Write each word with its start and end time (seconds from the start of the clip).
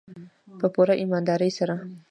په 0.59 0.67
پوره 0.73 0.93
ایمانداري 1.01 1.49
سره. 1.57 1.75